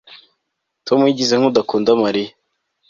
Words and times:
Tom 0.87 0.99
yigize 1.05 1.33
nkudakunda 1.37 1.91
Mariya 2.03 2.33